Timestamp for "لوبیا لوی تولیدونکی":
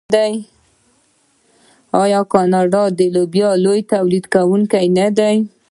3.15-4.85